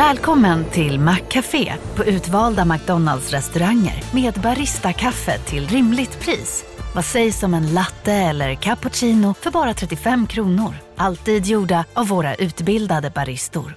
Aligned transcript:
Välkommen 0.00 0.64
till 0.64 1.00
Maccafé 1.00 1.74
på 1.96 2.04
utvalda 2.04 2.64
McDonalds 2.64 3.30
restauranger 3.30 4.04
med 4.14 4.34
Baristakaffe 4.34 5.38
till 5.38 5.68
rimligt 5.68 6.20
pris. 6.20 6.64
Vad 6.94 7.04
sägs 7.04 7.42
om 7.42 7.54
en 7.54 7.74
latte 7.74 8.12
eller 8.12 8.54
cappuccino 8.54 9.34
för 9.34 9.50
bara 9.50 9.74
35 9.74 10.26
kronor? 10.26 10.74
Alltid 10.96 11.46
gjorda 11.46 11.84
av 11.94 12.08
våra 12.08 12.34
utbildade 12.34 13.10
baristor. 13.10 13.76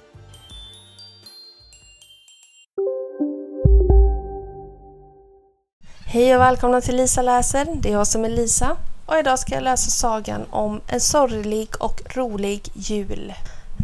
Hej 6.06 6.34
och 6.34 6.40
välkomna 6.40 6.80
till 6.80 6.96
Lisa 6.96 7.22
läser. 7.22 7.66
Det 7.74 7.88
är 7.88 7.92
jag 7.92 8.06
som 8.06 8.24
är 8.24 8.28
Lisa 8.28 8.76
och 9.06 9.18
idag 9.18 9.38
ska 9.38 9.54
jag 9.54 9.64
läsa 9.64 9.90
sagan 9.90 10.44
om 10.50 10.80
en 10.88 11.00
sorglig 11.00 11.68
och 11.80 12.16
rolig 12.16 12.62
jul. 12.74 13.34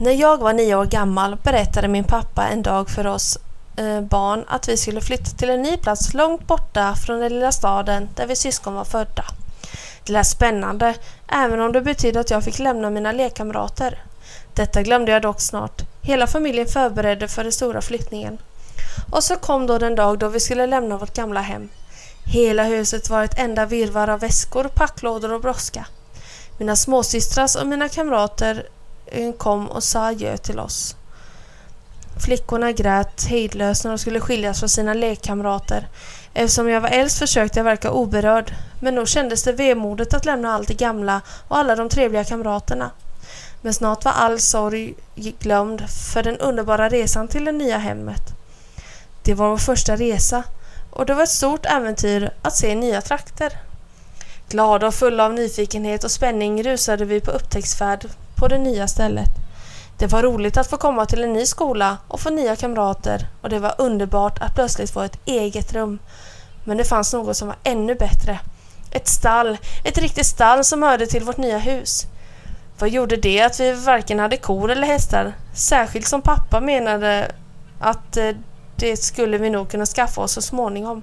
När 0.02 0.12
jag 0.12 0.38
var 0.38 0.52
nio 0.52 0.74
år 0.74 0.84
gammal 0.84 1.36
berättade 1.36 1.88
min 1.88 2.04
pappa 2.04 2.46
en 2.48 2.62
dag 2.62 2.90
för 2.90 3.06
oss 3.06 3.38
eh, 3.76 4.00
barn 4.00 4.44
att 4.48 4.68
vi 4.68 4.76
skulle 4.76 5.00
flytta 5.00 5.30
till 5.30 5.50
en 5.50 5.62
ny 5.62 5.76
plats 5.76 6.14
långt 6.14 6.46
borta 6.46 6.94
från 6.94 7.20
den 7.20 7.32
lilla 7.32 7.52
staden 7.52 8.08
där 8.16 8.26
vi 8.26 8.36
syskon 8.36 8.74
var 8.74 8.84
födda. 8.84 9.24
Det 10.06 10.12
lät 10.12 10.26
spännande, 10.26 10.94
även 11.28 11.60
om 11.60 11.72
det 11.72 11.80
betydde 11.80 12.20
att 12.20 12.30
jag 12.30 12.44
fick 12.44 12.58
lämna 12.58 12.90
mina 12.90 13.12
lekkamrater. 13.12 14.02
Detta 14.54 14.82
glömde 14.82 15.12
jag 15.12 15.22
dock 15.22 15.40
snart. 15.40 15.82
Hela 16.02 16.26
familjen 16.26 16.66
förberedde 16.66 17.28
för 17.28 17.42
den 17.42 17.52
stora 17.52 17.80
flyttningen. 17.80 18.38
Och 19.10 19.24
så 19.24 19.36
kom 19.36 19.66
då 19.66 19.78
den 19.78 19.94
dag 19.94 20.18
då 20.18 20.28
vi 20.28 20.40
skulle 20.40 20.66
lämna 20.66 20.96
vårt 20.96 21.14
gamla 21.14 21.40
hem. 21.40 21.68
Hela 22.24 22.64
huset 22.64 23.10
var 23.10 23.24
ett 23.24 23.38
enda 23.38 23.66
virvar 23.66 24.08
av 24.08 24.20
väskor, 24.20 24.64
packlådor 24.64 25.32
och 25.32 25.40
brådska. 25.40 25.86
Mina 26.58 26.76
småsystrars 26.76 27.56
och 27.56 27.66
mina 27.66 27.88
kamrater 27.88 28.66
kom 29.38 29.68
och 29.68 29.84
sa 29.84 30.06
adjö 30.06 30.36
till 30.36 30.58
oss. 30.58 30.96
Flickorna 32.24 32.72
grät 32.72 33.24
hejdlöst 33.24 33.84
när 33.84 33.90
de 33.90 33.98
skulle 33.98 34.20
skiljas 34.20 34.58
från 34.58 34.68
sina 34.68 34.94
lekkamrater. 34.94 35.88
Eftersom 36.34 36.68
jag 36.68 36.80
var 36.80 36.88
äldst 36.88 37.18
försökte 37.18 37.58
jag 37.58 37.64
verka 37.64 37.90
oberörd, 37.90 38.54
men 38.80 38.94
nog 38.94 39.08
kändes 39.08 39.42
det 39.42 39.52
vemodigt 39.52 40.14
att 40.14 40.24
lämna 40.24 40.54
allt 40.54 40.68
det 40.68 40.74
gamla 40.74 41.20
och 41.48 41.58
alla 41.58 41.76
de 41.76 41.88
trevliga 41.88 42.24
kamraterna. 42.24 42.90
Men 43.62 43.74
snart 43.74 44.04
var 44.04 44.12
all 44.12 44.40
sorg 44.40 44.94
glömd 45.14 45.90
för 45.90 46.22
den 46.22 46.38
underbara 46.38 46.88
resan 46.88 47.28
till 47.28 47.44
det 47.44 47.52
nya 47.52 47.78
hemmet. 47.78 48.22
Det 49.22 49.34
var 49.34 49.48
vår 49.48 49.56
första 49.56 49.96
resa 49.96 50.42
och 50.90 51.06
det 51.06 51.14
var 51.14 51.22
ett 51.22 51.28
stort 51.28 51.66
äventyr 51.66 52.30
att 52.42 52.56
se 52.56 52.74
nya 52.74 53.00
trakter. 53.00 53.52
Glada 54.48 54.86
och 54.86 54.94
fulla 54.94 55.24
av 55.24 55.34
nyfikenhet 55.34 56.04
och 56.04 56.10
spänning 56.10 56.62
rusade 56.62 57.04
vi 57.04 57.20
på 57.20 57.30
upptäcktsfärd 57.30 58.06
på 58.40 58.48
det 58.48 58.58
nya 58.58 58.88
stället. 58.88 59.30
Det 59.98 60.06
var 60.06 60.22
roligt 60.22 60.56
att 60.56 60.70
få 60.70 60.76
komma 60.76 61.06
till 61.06 61.24
en 61.24 61.32
ny 61.32 61.46
skola 61.46 61.96
och 62.08 62.20
få 62.20 62.30
nya 62.30 62.56
kamrater 62.56 63.26
och 63.42 63.48
det 63.48 63.58
var 63.58 63.74
underbart 63.78 64.38
att 64.42 64.54
plötsligt 64.54 64.90
få 64.90 65.00
ett 65.00 65.18
eget 65.24 65.72
rum. 65.72 65.98
Men 66.64 66.76
det 66.76 66.84
fanns 66.84 67.12
något 67.12 67.36
som 67.36 67.48
var 67.48 67.56
ännu 67.64 67.94
bättre. 67.94 68.38
Ett 68.90 69.08
stall, 69.08 69.58
ett 69.84 69.98
riktigt 69.98 70.26
stall 70.26 70.64
som 70.64 70.82
hörde 70.82 71.06
till 71.06 71.24
vårt 71.24 71.36
nya 71.36 71.58
hus. 71.58 72.06
Vad 72.78 72.90
gjorde 72.90 73.16
det 73.16 73.42
att 73.42 73.60
vi 73.60 73.72
varken 73.72 74.18
hade 74.18 74.36
kor 74.36 74.70
eller 74.70 74.86
hästar? 74.86 75.32
Särskilt 75.54 76.08
som 76.08 76.22
pappa 76.22 76.60
menade 76.60 77.32
att 77.80 78.16
eh, 78.16 78.30
det 78.76 78.96
skulle 78.96 79.38
vi 79.38 79.50
nog 79.50 79.70
kunna 79.70 79.86
skaffa 79.86 80.20
oss 80.20 80.32
så 80.32 80.42
småningom. 80.42 81.02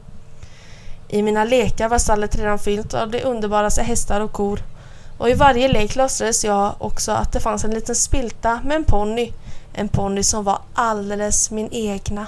I 1.10 1.22
mina 1.22 1.44
lekar 1.44 1.90
var 1.90 1.98
stallet 1.98 2.36
redan 2.36 2.60
fyllt 2.60 2.94
av 2.94 3.12
de 3.12 3.24
underbaraste 3.24 3.84
hästar 3.84 4.22
och 4.22 4.32
kor. 4.32 4.60
Och 5.18 5.30
i 5.30 5.34
varje 5.34 5.68
lek 5.68 5.96
låtsades 5.96 6.44
jag 6.44 6.76
också 6.78 7.12
att 7.12 7.32
det 7.32 7.40
fanns 7.40 7.64
en 7.64 7.72
liten 7.72 7.96
spilta 7.96 8.62
med 8.64 8.78
en 8.78 8.84
ponny. 8.84 9.34
En 9.74 9.88
ponny 9.88 10.24
som 10.24 10.44
var 10.44 10.62
alldeles 10.74 11.52
min 11.52 11.70
egna. 11.72 12.28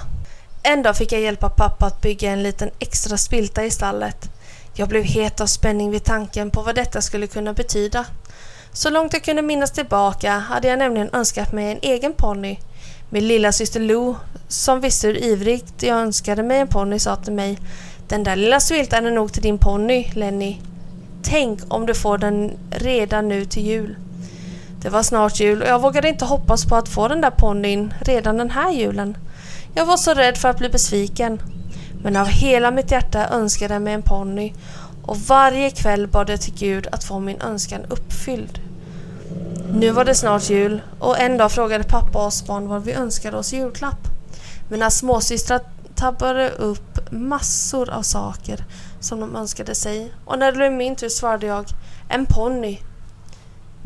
En 0.62 0.82
dag 0.82 0.96
fick 0.96 1.12
jag 1.12 1.20
hjälpa 1.20 1.48
pappa 1.48 1.86
att 1.86 2.00
bygga 2.00 2.30
en 2.30 2.42
liten 2.42 2.70
extra 2.78 3.16
spilta 3.16 3.64
i 3.64 3.70
stallet. 3.70 4.30
Jag 4.74 4.88
blev 4.88 5.04
het 5.04 5.40
av 5.40 5.46
spänning 5.46 5.90
vid 5.90 6.04
tanken 6.04 6.50
på 6.50 6.62
vad 6.62 6.74
detta 6.74 7.02
skulle 7.02 7.26
kunna 7.26 7.52
betyda. 7.52 8.06
Så 8.72 8.90
långt 8.90 9.12
jag 9.12 9.24
kunde 9.24 9.42
minnas 9.42 9.70
tillbaka 9.70 10.32
hade 10.32 10.68
jag 10.68 10.78
nämligen 10.78 11.14
önskat 11.14 11.52
mig 11.52 11.72
en 11.72 11.78
egen 11.82 12.12
ponny. 12.12 12.58
Min 13.10 13.28
lilla 13.28 13.52
syster 13.52 13.80
Lou, 13.80 14.14
som 14.48 14.80
visste 14.80 15.06
hur 15.06 15.24
ivrigt 15.24 15.82
jag 15.82 15.98
önskade 15.98 16.42
mig 16.42 16.58
en 16.58 16.68
ponny, 16.68 16.98
sa 16.98 17.16
till 17.16 17.32
mig 17.32 17.58
Den 18.08 18.24
där 18.24 18.36
lilla 18.36 18.60
spiltan 18.60 19.06
är 19.06 19.10
nog 19.10 19.32
till 19.32 19.42
din 19.42 19.58
ponny, 19.58 20.10
Lenny. 20.14 20.60
Tänk 21.22 21.60
om 21.68 21.86
du 21.86 21.94
får 21.94 22.18
den 22.18 22.52
redan 22.70 23.28
nu 23.28 23.44
till 23.44 23.66
jul. 23.66 23.96
Det 24.82 24.88
var 24.88 25.02
snart 25.02 25.40
jul 25.40 25.62
och 25.62 25.68
jag 25.68 25.82
vågade 25.82 26.08
inte 26.08 26.24
hoppas 26.24 26.64
på 26.64 26.76
att 26.76 26.88
få 26.88 27.08
den 27.08 27.20
där 27.20 27.30
ponnyn 27.30 27.94
redan 28.00 28.36
den 28.36 28.50
här 28.50 28.72
julen. 28.72 29.16
Jag 29.74 29.86
var 29.86 29.96
så 29.96 30.14
rädd 30.14 30.36
för 30.36 30.48
att 30.48 30.58
bli 30.58 30.68
besviken. 30.68 31.42
Men 32.02 32.16
av 32.16 32.26
hela 32.26 32.70
mitt 32.70 32.90
hjärta 32.90 33.28
önskade 33.28 33.74
jag 33.74 33.82
mig 33.82 33.94
en 33.94 34.02
ponny 34.02 34.52
och 35.02 35.16
varje 35.16 35.70
kväll 35.70 36.06
bad 36.06 36.30
jag 36.30 36.40
till 36.40 36.54
Gud 36.54 36.86
att 36.92 37.04
få 37.04 37.18
min 37.18 37.40
önskan 37.40 37.84
uppfylld. 37.88 38.60
Nu 39.72 39.90
var 39.90 40.04
det 40.04 40.14
snart 40.14 40.50
jul 40.50 40.82
och 40.98 41.20
en 41.20 41.36
dag 41.36 41.52
frågade 41.52 41.84
pappa 41.84 42.18
oss 42.18 42.46
barn 42.46 42.68
vad 42.68 42.84
vi 42.84 42.92
önskade 42.92 43.36
oss 43.36 43.52
i 43.52 43.56
julklapp. 43.56 44.08
Mina 44.68 44.90
småsystrar 44.90 45.60
tabbade 45.94 46.50
upp 46.50 47.12
massor 47.12 47.90
av 47.90 48.02
saker 48.02 48.64
som 49.00 49.20
de 49.20 49.36
önskade 49.36 49.74
sig 49.74 50.12
och 50.24 50.38
när 50.38 50.46
det 50.46 50.56
blev 50.56 50.72
min 50.72 50.96
tur 50.96 51.08
svarade 51.08 51.46
jag 51.46 51.66
en 52.08 52.26
ponny. 52.26 52.78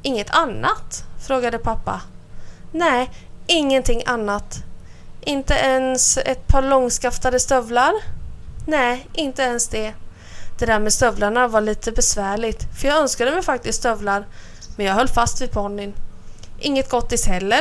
Inget 0.03 0.31
annat? 0.31 1.05
frågade 1.27 1.59
pappa. 1.59 2.01
Nej, 2.73 3.11
ingenting 3.47 4.03
annat. 4.07 4.65
Inte 5.21 5.55
ens 5.55 6.19
ett 6.19 6.47
par 6.47 6.63
långskaftade 6.63 7.41
stövlar? 7.41 7.93
Nej, 8.67 9.09
inte 9.13 9.43
ens 9.43 9.69
det. 9.69 9.95
Det 10.59 10.67
där 10.67 10.79
med 10.79 10.93
stövlarna 10.93 11.49
var 11.49 11.61
lite 11.61 11.93
besvärligt 11.93 12.67
för 12.81 12.89
jag 12.89 12.99
önskade 12.99 13.31
mig 13.31 13.43
faktiskt 13.43 13.79
stövlar 13.79 14.27
men 14.77 14.87
jag 14.87 14.95
höll 14.95 15.09
fast 15.09 15.43
vid 15.43 15.51
ponnyn. 15.51 15.95
Inget 16.59 16.91
gottis 16.91 17.27
heller. 17.27 17.61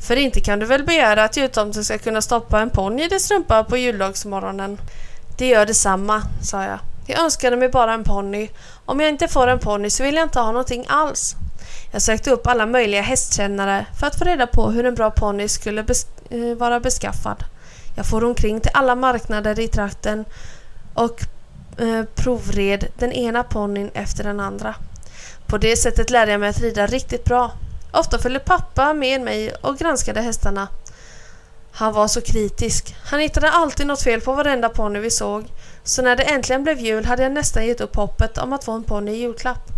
För 0.00 0.16
inte 0.16 0.40
kan 0.40 0.58
du 0.58 0.66
väl 0.66 0.84
begära 0.84 1.24
att 1.24 1.36
jultomten 1.36 1.84
ska 1.84 1.98
kunna 1.98 2.22
stoppa 2.22 2.60
en 2.60 2.70
ponny 2.70 3.04
i 3.04 3.08
din 3.08 3.20
strumpa 3.20 3.64
på 3.64 3.76
juldagsmorgonen? 3.76 4.78
Det 5.42 5.48
gör 5.48 5.66
detsamma, 5.66 6.22
sa 6.42 6.64
jag. 6.64 6.78
Jag 7.06 7.20
önskade 7.20 7.56
mig 7.56 7.68
bara 7.68 7.92
en 7.92 8.04
ponny. 8.04 8.48
Om 8.84 9.00
jag 9.00 9.08
inte 9.08 9.28
får 9.28 9.46
en 9.46 9.58
ponny 9.58 9.90
så 9.90 10.02
vill 10.02 10.14
jag 10.14 10.24
inte 10.24 10.40
ha 10.40 10.46
någonting 10.46 10.84
alls. 10.88 11.36
Jag 11.92 12.02
sökte 12.02 12.30
upp 12.30 12.46
alla 12.46 12.66
möjliga 12.66 13.02
hästkännare 13.02 13.86
för 14.00 14.06
att 14.06 14.18
få 14.18 14.24
reda 14.24 14.46
på 14.46 14.70
hur 14.70 14.86
en 14.86 14.94
bra 14.94 15.10
ponny 15.10 15.48
skulle 15.48 15.82
bes 15.82 16.06
eh, 16.30 16.54
vara 16.56 16.80
beskaffad. 16.80 17.44
Jag 17.96 18.06
for 18.06 18.24
omkring 18.24 18.60
till 18.60 18.70
alla 18.74 18.94
marknader 18.94 19.60
i 19.60 19.68
trakten 19.68 20.24
och 20.94 21.20
eh, 21.78 22.04
provred 22.14 22.86
den 22.98 23.12
ena 23.12 23.42
ponnyn 23.42 23.90
efter 23.94 24.24
den 24.24 24.40
andra. 24.40 24.74
På 25.46 25.58
det 25.58 25.76
sättet 25.76 26.10
lärde 26.10 26.32
jag 26.32 26.40
mig 26.40 26.48
att 26.48 26.60
rida 26.60 26.86
riktigt 26.86 27.24
bra. 27.24 27.52
Ofta 27.92 28.18
följde 28.18 28.40
pappa 28.40 28.94
med 28.94 29.20
mig 29.20 29.52
och 29.60 29.78
granskade 29.78 30.20
hästarna. 30.20 30.68
Han 31.72 31.92
var 31.92 32.08
så 32.08 32.20
kritisk. 32.20 32.96
Han 33.04 33.20
hittade 33.20 33.50
alltid 33.50 33.86
något 33.86 34.02
fel 34.02 34.20
på 34.20 34.32
varenda 34.32 34.68
ponny 34.68 34.98
vi 34.98 35.10
såg. 35.10 35.44
Så 35.84 36.02
när 36.02 36.16
det 36.16 36.22
äntligen 36.22 36.62
blev 36.62 36.78
jul 36.78 37.04
hade 37.04 37.22
jag 37.22 37.32
nästan 37.32 37.66
gett 37.66 37.80
upp 37.80 37.96
hoppet 37.96 38.38
om 38.38 38.52
att 38.52 38.64
få 38.64 38.72
en 38.72 38.84
ponny 38.84 39.12
i 39.12 39.20
julklapp. 39.20 39.68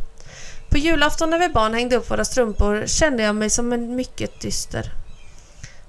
På 0.71 0.79
julafton 0.79 1.31
när 1.31 1.39
vi 1.39 1.49
barn 1.49 1.75
hängde 1.75 1.97
upp 1.97 2.11
våra 2.11 2.25
strumpor 2.25 2.87
kände 2.87 3.23
jag 3.23 3.35
mig 3.35 3.51
som 3.51 3.73
en 3.73 3.97
mycket 3.97 4.41
dyster 4.41 4.93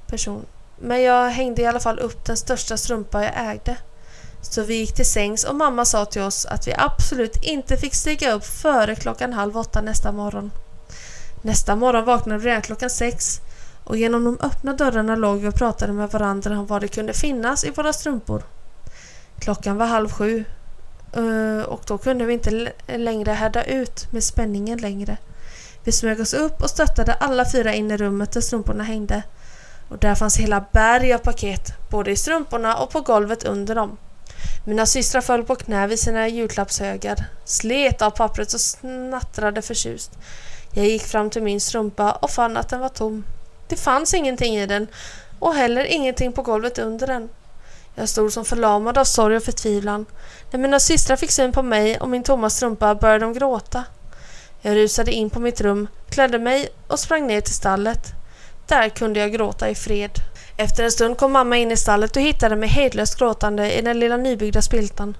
person. 0.07 0.45
Men 0.79 1.01
jag 1.01 1.29
hängde 1.29 1.61
i 1.61 1.66
alla 1.66 1.79
fall 1.79 1.99
upp 1.99 2.25
den 2.25 2.37
största 2.37 2.77
strumpa 2.77 3.23
jag 3.23 3.33
ägde. 3.51 3.77
Så 4.41 4.61
vi 4.63 4.75
gick 4.75 4.95
till 4.95 5.05
sängs 5.05 5.43
och 5.43 5.55
mamma 5.55 5.85
sa 5.85 6.05
till 6.05 6.22
oss 6.22 6.45
att 6.45 6.67
vi 6.67 6.73
absolut 6.77 7.43
inte 7.43 7.77
fick 7.77 7.95
stiga 7.95 8.33
upp 8.33 8.45
före 8.45 8.95
klockan 8.95 9.33
halv 9.33 9.57
åtta 9.57 9.81
nästa 9.81 10.11
morgon. 10.11 10.51
Nästa 11.41 11.75
morgon 11.75 12.05
vaknade 12.05 12.39
vi 12.39 12.49
redan 12.49 12.61
klockan 12.61 12.89
sex 12.89 13.41
och 13.85 13.97
genom 13.97 14.23
de 14.23 14.37
öppna 14.41 14.73
dörrarna 14.73 15.16
låg 15.16 15.37
vi 15.40 15.47
och 15.47 15.55
pratade 15.55 15.93
med 15.93 16.11
varandra 16.11 16.59
om 16.59 16.66
vad 16.66 16.82
det 16.82 16.87
kunde 16.87 17.14
finnas 17.14 17.64
i 17.64 17.70
våra 17.70 17.93
strumpor. 17.93 18.43
Klockan 19.40 19.78
var 19.78 19.85
halv 19.85 20.09
sju 20.09 20.46
eh, 21.14 21.66
och 21.66 21.82
då 21.87 21.97
kunde 21.97 22.26
vi 22.26 22.34
inte 22.34 22.72
längre 22.87 23.32
härda 23.32 23.64
ut 23.64 24.11
med 24.11 24.23
spänningen 24.23 24.78
längre. 24.78 25.17
Vi 25.84 25.91
smög 25.91 26.20
oss 26.20 26.34
upp 26.34 26.61
och 26.61 26.70
stöttade 26.70 27.14
alla 27.14 27.52
fyra 27.52 27.73
in 27.73 27.91
i 27.91 27.97
rummet 27.97 28.32
där 28.32 28.41
strumporna 28.41 28.84
hängde. 28.84 29.23
Och 29.90 29.97
där 29.97 30.16
fanns 30.16 30.37
hela 30.37 30.66
berg 30.72 31.14
av 31.14 31.17
paket, 31.17 31.90
både 31.91 32.11
i 32.11 32.16
strumporna 32.16 32.78
och 32.78 32.90
på 32.90 33.02
golvet 33.02 33.43
under 33.43 33.76
dem. 33.76 33.97
Mina 34.66 34.85
systrar 34.85 35.22
föll 35.22 35.43
på 35.43 35.55
knä 35.55 35.87
vid 35.87 35.99
sina 35.99 36.28
julklappshögar, 36.28 37.26
slet 37.46 38.02
av 38.02 38.09
pappret 38.09 38.53
och 38.53 38.61
snattrade 38.61 39.61
förtjust. 39.61 40.11
Jag 40.73 40.85
gick 40.85 41.03
fram 41.03 41.29
till 41.29 41.43
min 41.43 41.61
strumpa 41.61 42.11
och 42.11 42.32
fann 42.32 42.58
att 42.58 42.70
den 42.70 42.79
var 42.79 42.90
tom. 42.90 43.23
Det 43.67 43.76
fanns 43.76 44.14
ingenting 44.14 44.58
i 44.58 44.66
den 44.66 44.88
och 45.40 45.56
heller 45.56 45.84
ingenting 45.84 46.34
på 46.34 46.41
golvet 46.41 46.79
under 46.79 47.08
den. 47.08 47.29
Jag 47.96 48.09
stod 48.09 48.34
som 48.34 48.46
förlamad 48.46 48.97
av 48.97 49.03
sorg 49.03 49.38
och 49.38 49.44
förtvivlan. 49.44 50.06
När 50.52 50.59
mina 50.59 50.79
systrar 50.79 51.16
fick 51.16 51.32
syn 51.32 51.52
på 51.52 51.62
mig 51.62 52.00
och 52.00 52.09
min 52.09 52.23
tomma 52.23 52.50
strumpa 52.50 52.96
började 52.96 53.26
de 53.26 53.34
gråta. 53.34 53.84
Jag 54.62 54.76
rusade 54.76 55.12
in 55.12 55.29
på 55.29 55.40
mitt 55.40 55.62
rum, 55.62 55.88
klädde 56.09 56.40
mig 56.40 56.70
och 56.88 57.00
sprang 57.00 57.28
ner 57.28 57.41
till 57.41 57.53
stallet. 57.53 58.14
Där 58.67 58.90
kunde 58.90 59.20
jag 59.20 59.34
gråta 59.34 59.70
i 59.70 59.76
fred. 59.76 60.11
Efter 60.58 60.84
en 60.84 60.91
stund 60.91 61.18
kom 61.18 61.32
mamma 61.32 61.58
in 61.58 61.72
i 61.72 61.78
stallet 61.78 62.16
och 62.16 62.22
hittade 62.22 62.56
mig 62.56 62.70
hejdlöst 62.70 63.20
gråtande 63.20 63.73
i 63.73 63.82
den 63.82 64.00
lilla 64.00 64.18
nybyggda 64.18 64.61
spiltan. 64.61 65.18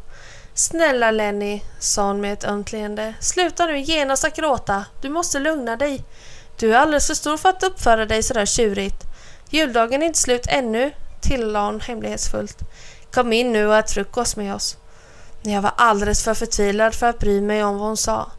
Snälla 0.54 1.12
Lenny, 1.12 1.62
sa 1.80 2.08
hon 2.08 2.22
med 2.22 2.34
ett 2.34 2.44
ömt 2.44 2.72
leende. 2.72 3.14
Sluta 3.20 3.66
nu 3.66 3.80
genast 3.80 4.26
att 4.26 4.36
gråta. 4.36 4.86
Du 5.02 5.10
måste 5.10 5.40
lugna 5.40 5.76
dig. 5.76 6.04
Du 6.60 6.74
är 6.74 6.78
alldeles 6.78 7.08
för 7.08 7.14
stor 7.14 7.38
för 7.38 7.50
att 7.50 7.64
uppföra 7.64 8.06
dig 8.06 8.24
sådär 8.24 8.46
tjurigt. 8.46 9.04
Juldagen 9.50 10.02
är 10.02 10.06
inte 10.06 10.20
slut 10.20 10.46
ännu, 10.48 10.92
tillade 11.22 11.66
hon 11.66 11.82
hemlighetsfullt. 11.82 12.58
Kom 13.14 13.34
in 13.34 13.54
nu 13.54 13.68
och 13.68 13.76
ät 13.76 13.92
frukost 13.92 14.38
med 14.38 14.56
oss. 14.56 14.78
Jag 15.42 15.62
var 15.62 15.74
alldeles 15.78 16.24
för 16.24 16.34
förtvivlad 16.34 16.96
för 16.96 17.08
att 17.08 17.20
bry 17.20 17.42
mig 17.42 17.64
om 17.64 17.78
vad 17.78 17.88
hon 17.88 17.98
sa. 17.98 18.32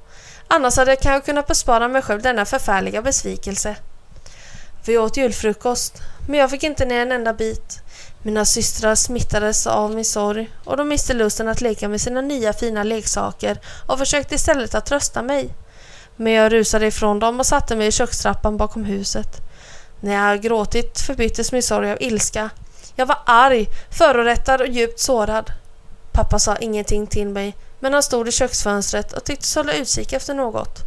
Annars 0.49 0.77
hade 0.77 0.91
jag 0.91 1.01
kanske 1.01 1.27
kunnat 1.27 1.47
bespara 1.47 1.89
mig 1.89 2.03
själv 2.03 2.23
denna 2.23 2.45
förfärliga 2.45 3.03
besvikelse. 3.03 3.77
Vi 4.87 4.99
åt 4.99 5.17
julfrukost, 5.17 6.03
men 6.29 6.41
jag 6.41 6.51
fick 6.51 6.63
inte 6.63 6.85
ner 6.85 7.03
en 7.03 7.13
enda 7.13 7.33
bit. 7.33 7.81
Mina 8.23 8.45
systrar 8.45 8.95
smittades 8.95 9.67
av 9.67 9.95
min 9.95 10.05
sorg 10.05 10.51
och 10.65 10.77
de 10.77 10.89
miste 10.89 11.15
lusten 11.15 11.49
att 11.49 11.61
leka 11.61 11.89
med 11.89 12.01
sina 12.01 12.21
nya 12.21 12.53
fina 12.53 12.83
leksaker 12.83 13.59
och 13.87 13.99
försökte 13.99 14.35
istället 14.35 14.75
att 14.75 14.87
trösta 14.87 15.23
mig. 15.23 15.55
Men 16.17 16.33
jag 16.33 16.53
rusade 16.53 16.87
ifrån 16.87 17.19
dem 17.19 17.41
och 17.41 17.47
satte 17.47 17.77
mig 17.77 17.87
i 17.87 17.93
kökstrappan 17.93 18.57
bakom 18.57 18.85
huset. 18.85 19.41
När 20.01 20.13
jag 20.13 20.21
hade 20.21 20.39
gråtit 20.39 21.01
förbyttes 21.01 21.53
min 21.53 21.63
sorg 21.63 21.93
av 21.93 21.97
ilska. 22.01 22.51
Jag 22.97 23.07
var 23.07 23.19
arg, 23.27 23.69
förorättad 23.91 24.61
och 24.61 24.69
djupt 24.69 25.01
sårad. 25.01 25.53
Pappa 26.13 26.39
sa 26.39 26.57
ingenting 26.57 27.07
till 27.07 27.29
mig 27.29 27.57
men 27.81 27.93
han 27.93 28.03
stod 28.03 28.29
i 28.29 28.33
köksfönstret 28.33 29.13
och 29.13 29.25
tycktes 29.25 29.55
hålla 29.55 29.73
utkik 29.73 30.13
efter 30.13 30.35
något. 30.35 30.79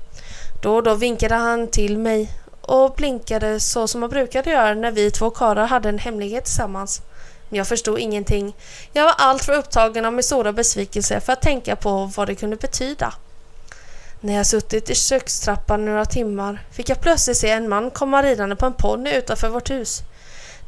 Då 0.64 0.76
och 0.76 0.84
då 0.84 0.96
vinkade 0.96 1.36
han 1.36 1.68
till 1.68 1.98
mig 1.98 2.32
och 2.62 2.94
blinkade 2.96 3.60
så 3.60 3.88
som 3.88 4.02
man 4.02 4.10
brukade 4.10 4.50
göra 4.50 4.74
när 4.74 4.92
vi 4.92 5.12
två 5.12 5.30
karlar 5.30 5.68
hade 5.68 5.90
en 5.90 6.00
hemlighet 6.00 6.46
tillsammans. 6.46 7.02
Men 7.50 7.58
jag 7.58 7.68
förstod 7.68 8.00
ingenting. 8.00 8.56
Jag 8.94 9.04
var 9.04 9.14
alltför 9.18 9.54
upptagen 9.54 10.06
av 10.06 10.14
min 10.14 10.24
stora 10.24 10.54
besvikelse 10.54 11.20
för 11.20 11.34
att 11.34 11.42
tänka 11.42 11.76
på 11.76 12.12
vad 12.16 12.28
det 12.28 12.36
kunde 12.36 12.56
betyda. 12.56 13.14
När 14.22 14.34
jag 14.34 14.46
suttit 14.46 14.90
i 14.90 14.96
kökstrappan 14.96 15.86
några 15.86 16.06
timmar 16.06 16.66
fick 16.72 16.90
jag 16.90 17.02
plötsligt 17.02 17.38
se 17.38 17.50
en 17.50 17.70
man 17.70 17.92
komma 17.92 18.24
ridande 18.24 18.56
på 18.56 18.66
en 18.66 18.74
ponny 18.74 19.12
utanför 19.12 19.50
vårt 19.50 19.70
hus. 19.70 20.02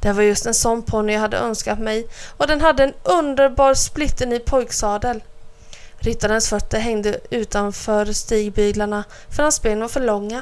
Det 0.02 0.14
var 0.14 0.24
just 0.24 0.46
en 0.46 0.54
sån 0.54 0.84
ponny 0.84 1.14
jag 1.14 1.20
hade 1.20 1.38
önskat 1.38 1.80
mig 1.80 2.08
och 2.38 2.48
den 2.48 2.62
hade 2.62 2.84
en 2.84 2.94
underbar 3.04 3.74
splitterny 3.74 4.40
pojksadel. 4.40 5.24
Ryttarens 6.00 6.50
fötter 6.50 6.80
hängde 6.80 7.20
utanför 7.30 8.06
stigbyglarna 8.14 9.04
för 9.30 9.44
hans 9.44 9.62
ben 9.62 9.80
var 9.80 9.88
för 9.88 10.02
långa. 10.02 10.42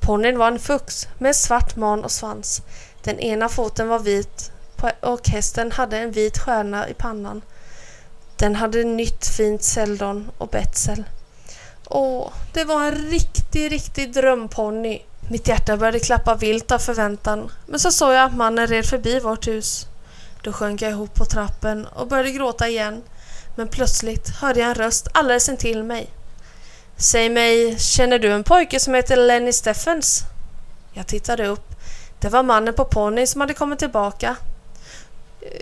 Ponnyn 0.00 0.38
var 0.38 0.48
en 0.48 0.58
fux 0.58 1.08
med 1.18 1.36
svart 1.36 1.76
man 1.76 2.04
och 2.04 2.12
svans. 2.12 2.62
Den 3.02 3.18
ena 3.18 3.48
foten 3.48 3.88
var 3.88 3.98
vit 3.98 4.50
och 5.00 5.28
hästen 5.28 5.72
hade 5.72 5.98
en 5.98 6.12
vit 6.12 6.38
stjärna 6.38 6.88
i 6.88 6.94
pannan. 6.94 7.42
Den 8.36 8.54
hade 8.54 8.84
nytt 8.84 9.26
fint 9.26 9.62
seldon 9.62 10.30
och 10.38 10.48
betsel. 10.48 11.04
Åh, 11.88 12.32
det 12.52 12.64
var 12.64 12.84
en 12.84 12.94
riktig, 12.94 13.72
riktig 13.72 14.12
drömponny. 14.12 15.02
Mitt 15.30 15.48
hjärta 15.48 15.76
började 15.76 15.98
klappa 15.98 16.34
vilt 16.34 16.72
av 16.72 16.78
förväntan, 16.78 17.50
men 17.66 17.80
så 17.80 17.92
såg 17.92 18.12
jag 18.12 18.24
att 18.24 18.36
mannen 18.36 18.66
red 18.66 18.86
förbi 18.86 19.20
vårt 19.20 19.48
hus. 19.48 19.86
Då 20.42 20.52
sjönk 20.52 20.82
jag 20.82 20.90
ihop 20.90 21.14
på 21.14 21.24
trappen 21.24 21.86
och 21.86 22.08
började 22.08 22.30
gråta 22.30 22.68
igen, 22.68 23.02
men 23.56 23.68
plötsligt 23.68 24.28
hörde 24.28 24.60
jag 24.60 24.68
en 24.68 24.74
röst 24.74 25.08
alldeles 25.12 25.48
intill 25.48 25.82
mig. 25.82 26.10
Säg 26.96 27.28
mig, 27.30 27.78
känner 27.78 28.18
du 28.18 28.32
en 28.32 28.44
pojke 28.44 28.80
som 28.80 28.94
heter 28.94 29.16
Lenny 29.16 29.52
Steffens? 29.52 30.20
Jag 30.92 31.06
tittade 31.06 31.46
upp. 31.46 31.74
Det 32.20 32.28
var 32.28 32.42
mannen 32.42 32.74
på 32.74 32.84
ponnyn 32.84 33.26
som 33.26 33.40
hade 33.40 33.54
kommit 33.54 33.78
tillbaka. 33.78 34.36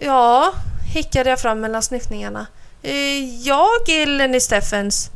Ja, 0.01 0.53
hickade 0.95 1.31
jag 1.31 1.41
fram 1.41 1.61
mellan 1.61 1.83
sniffningarna. 1.83 2.47
Eh, 2.83 3.45
jag 3.47 3.89
är 3.89 4.07
Lenny 4.07 4.41
Steffens. 4.41 5.11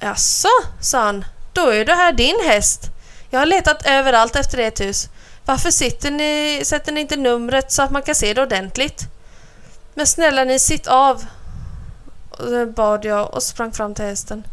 Jaså, 0.00 0.48
sa 0.80 1.04
han. 1.04 1.24
Då 1.52 1.66
är 1.70 1.84
det 1.84 1.94
här 1.94 2.12
din 2.12 2.40
häst. 2.44 2.90
Jag 3.30 3.38
har 3.38 3.46
letat 3.46 3.86
överallt 3.86 4.36
efter 4.36 4.58
ert 4.58 4.80
hus. 4.80 5.08
Varför 5.44 5.70
sitter 5.70 6.10
ni, 6.10 6.60
sätter 6.64 6.92
ni 6.92 7.00
inte 7.00 7.16
numret 7.16 7.72
så 7.72 7.82
att 7.82 7.90
man 7.90 8.02
kan 8.02 8.14
se 8.14 8.34
det 8.34 8.42
ordentligt? 8.42 9.02
Men 9.94 10.06
snälla 10.06 10.44
ni, 10.44 10.58
sitt 10.58 10.86
av, 10.86 11.24
bad 12.76 13.04
jag 13.04 13.34
och 13.34 13.42
sprang 13.42 13.72
fram 13.72 13.94
till 13.94 14.04
hästen. 14.04 14.44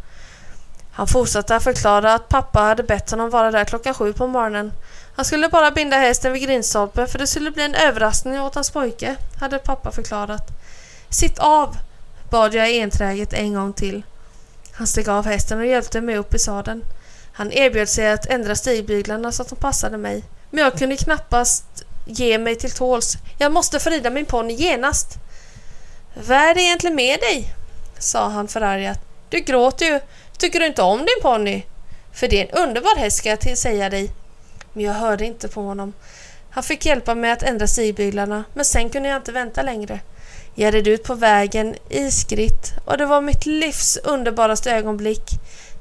Han 0.91 1.07
fortsatte 1.07 1.55
att 1.55 1.63
förklara 1.63 2.13
att 2.13 2.29
pappa 2.29 2.59
hade 2.59 2.83
bett 2.83 3.11
honom 3.11 3.29
vara 3.29 3.51
där 3.51 3.65
klockan 3.65 3.93
sju 3.93 4.13
på 4.13 4.27
morgonen. 4.27 4.71
Han 5.15 5.25
skulle 5.25 5.49
bara 5.49 5.71
binda 5.71 5.97
hästen 5.97 6.33
vid 6.33 6.41
grindstolpen 6.41 7.07
för 7.07 7.19
det 7.19 7.27
skulle 7.27 7.51
bli 7.51 7.63
en 7.63 7.75
överraskning 7.75 8.41
åt 8.41 8.55
hans 8.55 8.69
pojke, 8.69 9.15
hade 9.39 9.59
pappa 9.59 9.91
förklarat. 9.91 10.47
Sitt 11.09 11.39
av, 11.39 11.77
bad 12.29 12.53
jag 12.53 12.69
enträget 12.69 13.33
en 13.33 13.53
gång 13.53 13.73
till. 13.73 14.03
Han 14.77 14.87
steg 14.87 15.09
av 15.09 15.25
hästen 15.25 15.59
och 15.59 15.65
hjälpte 15.65 16.01
mig 16.01 16.17
upp 16.17 16.33
i 16.33 16.39
sadeln. 16.39 16.83
Han 17.33 17.51
erbjöd 17.51 17.89
sig 17.89 18.11
att 18.11 18.25
ändra 18.25 18.55
stigbyglarna 18.55 19.31
så 19.31 19.41
att 19.41 19.49
de 19.49 19.55
passade 19.55 19.97
mig. 19.97 20.23
Men 20.49 20.63
jag 20.63 20.77
kunde 20.77 20.97
knappast 20.97 21.65
ge 22.05 22.37
mig 22.37 22.55
till 22.55 22.71
tåls. 22.71 23.13
Jag 23.37 23.51
måste 23.51 23.79
förrida 23.79 24.09
min 24.09 24.25
ponny 24.25 24.53
genast. 24.53 25.07
Vad 26.13 26.37
är 26.37 26.55
det 26.55 26.61
egentligen 26.61 26.95
med 26.95 27.19
dig? 27.19 27.53
sa 27.99 28.29
han 28.29 28.47
förargat. 28.47 28.99
Du 29.29 29.39
gråter 29.39 29.85
ju. 29.85 29.99
Tycker 30.37 30.59
du 30.59 30.65
inte 30.65 30.81
om 30.81 30.99
din 30.99 31.21
ponny? 31.21 31.63
För 32.13 32.27
det 32.27 32.41
är 32.41 32.45
en 32.45 32.67
underbar 32.67 32.95
häst 32.97 33.17
ska 33.17 33.29
jag 33.29 33.57
säga 33.57 33.89
dig. 33.89 34.11
Men 34.73 34.83
jag 34.83 34.93
hörde 34.93 35.25
inte 35.25 35.47
på 35.47 35.61
honom. 35.61 35.93
Han 36.49 36.63
fick 36.63 36.85
hjälpa 36.85 37.15
mig 37.15 37.31
att 37.31 37.43
ändra 37.43 37.67
stigbyglarna 37.67 38.43
men 38.53 38.65
sen 38.65 38.89
kunde 38.89 39.09
jag 39.09 39.17
inte 39.17 39.31
vänta 39.31 39.61
längre. 39.61 39.99
Jag 40.59 40.73
red 40.73 40.87
ut 40.87 41.03
på 41.03 41.13
vägen 41.13 41.75
i 41.89 42.11
skritt 42.11 42.73
och 42.85 42.97
det 42.97 43.05
var 43.05 43.21
mitt 43.21 43.45
livs 43.45 43.97
underbaraste 43.97 44.71
ögonblick. 44.71 45.31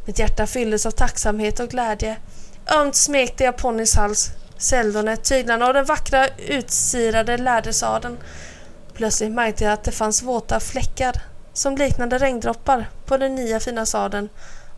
Mitt 0.05 0.19
hjärta 0.19 0.47
fylldes 0.47 0.87
av 0.87 0.91
tacksamhet 0.91 1.61
och 1.61 1.69
glädje. 1.69 2.17
Ömt 2.67 2.95
smekte 2.95 3.45
jag 3.45 3.57
ponnyns 3.57 3.97
hals, 3.97 4.31
säldonet, 4.59 5.25
tyglarna 5.25 5.67
och 5.67 5.75
den 5.75 5.85
vackra 5.85 6.29
utsirade 6.29 7.37
lädersadeln. 7.37 8.19
Plötsligt 8.95 9.33
märkte 9.33 9.65
jag 9.65 9.73
att 9.73 9.85
det 9.85 9.93
fanns 9.93 10.23
våta 10.23 10.61
fläckar 10.61 11.23
som 11.53 11.77
liknade 11.77 12.19
regndroppar 12.19 12.91
på 13.07 13.17
den 13.17 13.35
nya 13.35 13.61
fina 13.61 13.87
sadeln 13.87 14.29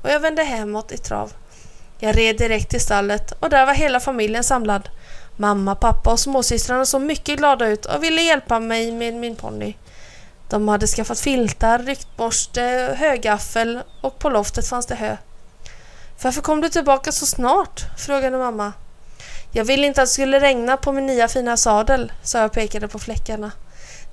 och 0.03 0.11
jag 0.11 0.21
vände 0.21 0.43
hemåt 0.43 0.93
i 0.93 0.99
trav. 0.99 1.33
Jag 1.99 2.17
red 2.17 2.39
direkt 2.39 2.71
till 2.71 2.81
stallet 2.81 3.33
och 3.33 3.51
där 3.51 3.67
var 3.67 3.75
hela 3.75 4.01
familjen 4.01 4.45
samlad. 4.45 4.89
Mamma, 5.37 5.75
pappa 5.75 6.13
och 6.13 6.21
småsystrarna 6.21 6.87
såg 6.87 7.01
mycket 7.01 7.39
glada 7.39 7.67
ut 7.67 7.87
och 7.87 8.05
ville 8.05 8.23
hjälpa 8.23 8.61
mig 8.61 8.93
med 8.93 9.15
min 9.15 9.37
ponny. 9.37 9.75
De 10.49 10.69
hade 10.69 10.87
skaffat 10.87 11.21
filtar, 11.21 11.79
ryktborste, 11.79 12.95
högaffel 12.99 13.81
och 14.01 14.19
på 14.19 14.31
loftet 14.31 14.69
fanns 14.69 14.87
det 14.87 14.95
hö. 14.95 15.17
Varför 16.23 16.43
kom 16.43 16.61
du 16.61 16.69
tillbaka 16.69 17.13
så 17.13 17.27
snart? 17.27 17.85
frågade 17.99 18.39
mamma. 18.39 18.73
Jag 19.53 19.65
ville 19.65 19.87
inte 19.87 20.03
att 20.03 20.09
det 20.09 20.13
skulle 20.13 20.41
regna 20.41 20.77
på 20.77 20.93
min 20.93 21.07
nya 21.07 21.29
fina 21.29 21.57
sadel, 21.57 22.13
sa 22.23 22.39
jag 22.39 22.47
och 22.47 22.53
pekade 22.53 22.89
på 22.89 22.99
fläckarna. 22.99 23.53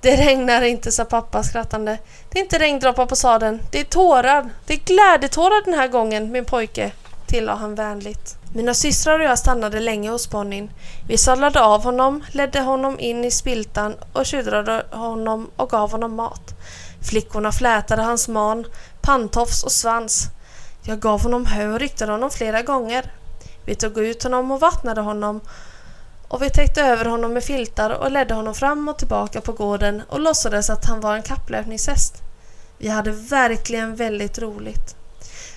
Det 0.01 0.15
regnar 0.15 0.61
inte, 0.61 0.91
sa 0.91 1.05
pappa 1.05 1.43
skrattande. 1.43 1.97
Det 2.29 2.39
är 2.39 2.43
inte 2.43 2.59
regndroppar 2.59 3.05
på 3.05 3.15
sadeln, 3.15 3.61
det 3.71 3.79
är 3.79 3.83
tårar. 3.83 4.49
Det 4.65 4.73
är 4.73 4.77
glädjetårar 4.77 5.65
den 5.65 5.73
här 5.73 5.87
gången, 5.87 6.31
min 6.31 6.45
pojke, 6.45 6.91
tillade 7.27 7.59
han 7.59 7.75
vänligt. 7.75 8.44
Mina 8.55 8.73
systrar 8.73 9.19
och 9.19 9.25
jag 9.25 9.39
stannade 9.39 9.79
länge 9.79 10.09
hos 10.09 10.27
ponnyn. 10.27 10.71
Vi 11.07 11.17
sadlade 11.17 11.61
av 11.61 11.83
honom, 11.83 12.23
ledde 12.31 12.59
honom 12.59 12.99
in 12.99 13.25
i 13.25 13.31
spiltan 13.31 13.95
och 14.13 14.25
tjudrade 14.25 14.85
honom 14.91 15.49
och 15.55 15.69
gav 15.69 15.91
honom 15.91 16.15
mat. 16.15 16.55
Flickorna 17.09 17.51
flätade 17.51 18.01
hans 18.01 18.27
man, 18.27 18.65
panntofs 19.01 19.63
och 19.63 19.71
svans. 19.71 20.27
Jag 20.83 20.99
gav 20.99 21.23
honom 21.23 21.45
hö 21.45 21.67
och 21.67 21.79
ryktade 21.79 22.11
honom 22.11 22.29
flera 22.29 22.61
gånger. 22.61 23.11
Vi 23.65 23.75
tog 23.75 23.97
ut 23.97 24.23
honom 24.23 24.51
och 24.51 24.59
vattnade 24.59 25.01
honom 25.01 25.41
och 26.27 26.41
vi 26.41 26.49
täckte 26.49 26.81
över 26.83 27.05
honom 27.05 27.33
med 27.33 27.43
filtar 27.43 27.89
och 27.89 28.11
ledde 28.11 28.33
honom 28.33 28.55
fram 28.55 28.87
och 28.87 28.97
tillbaka 28.97 29.41
på 29.41 29.51
gården 29.51 30.01
och 30.09 30.19
låtsades 30.19 30.69
att 30.69 30.85
han 30.85 31.01
var 31.01 31.15
en 31.15 31.23
kapplöpningshäst. 31.23 32.23
Vi 32.77 32.87
hade 32.87 33.11
verkligen 33.11 33.95
väldigt 33.95 34.39
roligt. 34.39 34.95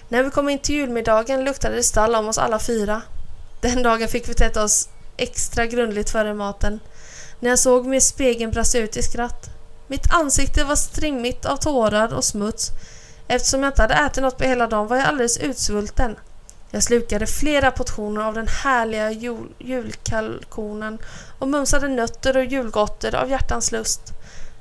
När 0.09 0.23
vi 0.23 0.31
kom 0.31 0.49
in 0.49 0.59
till 0.59 0.75
julmiddagen 0.75 1.45
luktade 1.45 1.77
det 1.77 1.83
stall 1.83 2.15
om 2.15 2.29
oss 2.29 2.39
alla 2.39 2.59
fyra. 2.59 3.03
Den 3.61 3.83
dagen 3.83 4.09
fick 4.09 4.29
vi 4.29 4.35
täta 4.35 4.63
oss 4.63 4.89
extra 5.17 5.67
grundligt 5.67 6.11
före 6.11 6.35
maten. 6.35 6.81
När 7.41 7.51
jag 7.51 7.59
såg 7.59 7.87
mig 7.87 7.99
i 7.99 8.01
spegeln 8.01 8.51
brast 8.51 8.75
jag 8.75 8.85
ut 8.85 8.97
i 8.97 9.03
skratt. 9.03 9.51
Mitt 9.87 10.15
ansikte 10.15 10.65
var 10.65 10.77
strimmigt 10.77 11.45
av 11.45 11.57
tårar 11.57 12.15
och 12.15 12.25
smuts. 12.25 12.71
Eftersom 13.29 13.63
jag 13.63 13.71
inte 13.71 13.83
hade 13.83 13.95
ätit 13.95 14.23
något 14.23 14.39
på 14.39 14.45
hela 14.45 14.67
dagen 14.67 14.87
var 14.87 14.97
jag 14.97 15.07
alldeles 15.07 15.39
utsvulten. 15.39 16.17
Jag 16.71 16.83
slukade 16.83 17.27
flera 17.27 17.71
portioner 17.71 18.21
av 18.21 18.35
den 18.35 18.49
härliga 18.49 19.11
jul 19.11 19.49
julkalkonen 19.59 20.99
och 21.39 21.49
mumsade 21.49 21.89
nötter 21.89 22.37
och 22.37 22.45
julgotter 22.45 23.15
av 23.15 23.31
hjärtans 23.31 23.73
lust. 23.73 24.01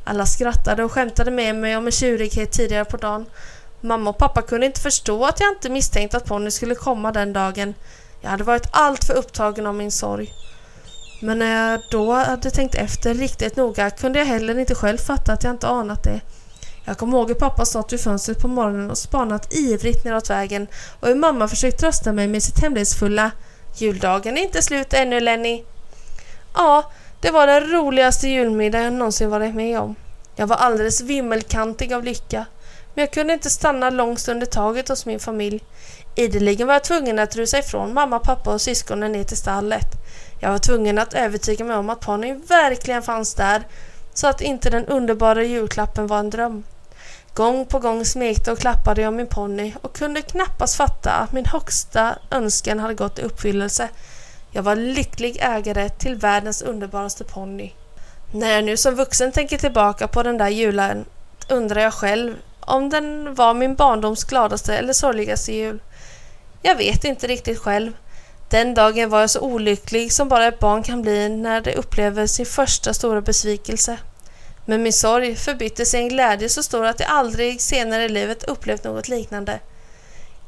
Alla 0.03 0.25
skrattade 0.25 0.83
och 0.83 0.91
skämtade 0.91 1.31
med 1.31 1.55
mig 1.55 1.77
om 1.77 1.85
en 1.85 1.91
tjurighet 1.91 2.51
tidigare 2.51 2.85
på 2.85 2.97
dagen 2.97 3.25
Mamma 3.81 4.09
och 4.09 4.17
pappa 4.17 4.41
kunde 4.41 4.65
inte 4.65 4.81
förstå 4.81 5.25
att 5.25 5.39
jag 5.39 5.49
inte 5.49 5.69
misstänkte 5.69 6.17
att 6.17 6.25
Ponny 6.25 6.51
skulle 6.51 6.75
komma 6.75 7.11
den 7.11 7.33
dagen. 7.33 7.73
Jag 8.21 8.29
hade 8.29 8.43
varit 8.43 8.67
allt 8.71 9.03
för 9.03 9.13
upptagen 9.13 9.67
av 9.67 9.75
min 9.75 9.91
sorg. 9.91 10.33
Men 11.21 11.39
när 11.39 11.71
jag 11.71 11.81
då 11.91 12.13
hade 12.13 12.51
tänkt 12.51 12.75
efter 12.75 13.13
riktigt 13.13 13.55
noga 13.55 13.89
kunde 13.89 14.19
jag 14.19 14.25
heller 14.25 14.59
inte 14.59 14.75
själv 14.75 14.97
fatta 14.97 15.33
att 15.33 15.43
jag 15.43 15.53
inte 15.53 15.67
anat 15.67 16.03
det. 16.03 16.21
Jag 16.85 16.97
kommer 16.97 17.17
ihåg 17.17 17.27
hur 17.27 17.35
pappa 17.35 17.65
stått 17.65 17.93
vid 17.93 18.01
fönstret 18.01 18.41
på 18.41 18.47
morgonen 18.47 18.91
och 18.91 18.97
spanat 18.97 19.53
ivrigt 19.53 20.05
neråt 20.05 20.29
vägen 20.29 20.67
och 20.99 21.07
hur 21.07 21.15
mamma 21.15 21.47
försökt 21.47 21.79
trösta 21.79 22.13
mig 22.13 22.27
med 22.27 22.43
sitt 22.43 22.59
hemlighetsfulla 22.59 23.31
Juldagen 23.77 24.37
är 24.37 24.41
inte 24.41 24.61
slut 24.61 24.93
ännu 24.93 25.19
Lenny. 25.19 25.63
Ja, 26.53 26.91
det 27.21 27.31
var 27.31 27.47
den 27.47 27.71
roligaste 27.71 28.27
julmiddagen 28.27 28.85
jag 28.85 28.93
någonsin 28.93 29.29
varit 29.29 29.55
med 29.55 29.79
om. 29.79 29.95
Jag 30.35 30.47
var 30.47 30.55
alldeles 30.55 31.01
vimmelkantig 31.01 31.93
av 31.93 32.03
lycka. 32.03 32.45
Men 32.97 33.01
jag 33.03 33.11
kunde 33.11 33.33
inte 33.33 33.49
stanna 33.49 33.89
lång 33.89 34.17
stund 34.17 34.43
i 34.43 34.45
taget 34.45 34.89
hos 34.89 35.05
min 35.05 35.19
familj. 35.19 35.63
Ideligen 36.15 36.67
var 36.67 36.73
jag 36.73 36.83
tvungen 36.83 37.19
att 37.19 37.35
rusa 37.35 37.59
ifrån 37.59 37.93
mamma, 37.93 38.19
pappa 38.19 38.53
och 38.53 38.61
syskonen 38.61 39.11
ner 39.11 39.23
till 39.23 39.37
stallet. 39.37 39.85
Jag 40.39 40.51
var 40.51 40.57
tvungen 40.57 40.97
att 40.97 41.13
övertyga 41.13 41.65
mig 41.65 41.75
om 41.75 41.89
att 41.89 41.99
ponnyn 41.99 42.43
verkligen 42.47 43.03
fanns 43.03 43.33
där 43.33 43.63
så 44.13 44.27
att 44.27 44.41
inte 44.41 44.69
den 44.69 44.85
underbara 44.85 45.43
julklappen 45.43 46.07
var 46.07 46.19
en 46.19 46.29
dröm. 46.29 46.63
Gång 47.33 47.65
på 47.65 47.79
gång 47.79 48.05
smekte 48.05 48.51
och 48.51 48.59
klappade 48.59 49.01
jag 49.01 49.13
min 49.13 49.27
ponny 49.27 49.73
och 49.81 49.95
kunde 49.95 50.21
knappast 50.21 50.75
fatta 50.75 51.11
att 51.11 51.31
min 51.31 51.45
högsta 51.45 52.17
önskan 52.31 52.79
hade 52.79 52.93
gått 52.93 53.19
i 53.19 53.21
uppfyllelse. 53.21 53.89
Jag 54.51 54.63
var 54.63 54.75
lycklig 54.75 55.37
ägare 55.41 55.89
till 55.89 56.15
världens 56.15 56.61
underbaraste 56.61 57.23
ponny. 57.23 57.71
När 58.31 58.51
jag 58.51 58.63
nu 58.63 58.77
som 58.77 58.95
vuxen 58.95 59.31
tänker 59.31 59.57
tillbaka 59.57 60.07
på 60.07 60.23
den 60.23 60.37
där 60.37 60.49
julen 60.49 61.05
undrar 61.49 61.81
jag 61.81 61.93
själv 61.93 62.35
om 62.67 62.89
den 62.89 63.35
var 63.35 63.53
min 63.53 63.75
barndoms 63.75 64.23
gladaste 64.23 64.77
eller 64.77 64.93
sorgligaste 64.93 65.53
jul. 65.53 65.79
Jag 66.61 66.75
vet 66.75 67.03
inte 67.03 67.27
riktigt 67.27 67.59
själv. 67.59 67.91
Den 68.49 68.73
dagen 68.73 69.09
var 69.09 69.19
jag 69.19 69.29
så 69.29 69.39
olycklig 69.39 70.11
som 70.11 70.29
bara 70.29 70.47
ett 70.47 70.59
barn 70.59 70.83
kan 70.83 71.01
bli 71.01 71.29
när 71.29 71.61
det 71.61 71.75
upplever 71.75 72.27
sin 72.27 72.45
första 72.45 72.93
stora 72.93 73.21
besvikelse. 73.21 73.97
Men 74.65 74.83
min 74.83 74.93
sorg 74.93 75.35
förbyttes 75.35 75.93
i 75.93 75.97
en 75.97 76.09
glädje 76.09 76.49
så 76.49 76.63
stor 76.63 76.85
att 76.85 76.99
jag 76.99 77.09
aldrig 77.09 77.61
senare 77.61 78.03
i 78.05 78.09
livet 78.09 78.43
upplevt 78.43 78.83
något 78.83 79.07
liknande. 79.07 79.59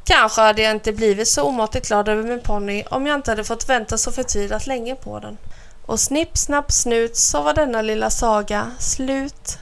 Kanske 0.04 0.42
hade 0.42 0.62
jag 0.62 0.72
inte 0.72 0.94
blivit 0.94 1.28
så 1.28 1.44
omåttligt 1.44 1.88
glad 1.88 2.10
över 2.10 2.24
min 2.24 2.42
ponny 2.42 2.84
om 2.90 3.08
jag 3.08 3.16
inte 3.16 3.32
hade 3.32 3.44
fått 3.44 3.70
vänta 3.70 3.98
så 3.98 4.12
förtvivlat 4.12 4.68
länge 4.68 4.96
på 4.96 5.20
den. 5.20 5.38
Och 5.86 6.00
snipp, 6.00 6.38
snapp, 6.38 6.72
snut 6.72 7.18
så 7.18 7.42
var 7.42 7.54
denna 7.54 7.82
lilla 7.82 8.10
saga 8.10 8.72
slut. 8.80 9.60